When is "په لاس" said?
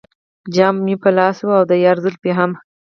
1.01-1.37